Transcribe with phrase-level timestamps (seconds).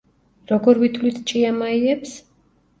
[0.51, 2.19] როგორ ვითვლით ჭიამაიებს?